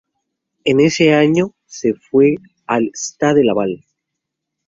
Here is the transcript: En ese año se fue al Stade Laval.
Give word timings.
En 0.63 0.79
ese 0.79 1.13
año 1.13 1.53
se 1.67 1.93
fue 1.93 2.37
al 2.65 2.89
Stade 2.95 3.43
Laval. 3.43 3.85